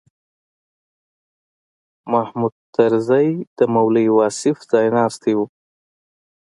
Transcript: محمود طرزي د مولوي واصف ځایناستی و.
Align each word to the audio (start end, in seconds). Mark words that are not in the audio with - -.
محمود 2.11 2.55
طرزي 2.75 3.27
د 3.57 3.59
مولوي 3.73 4.07
واصف 4.17 4.57
ځایناستی 4.71 5.33
و. 5.37 5.39